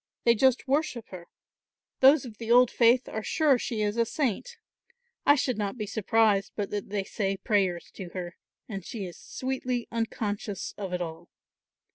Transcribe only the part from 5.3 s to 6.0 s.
should not be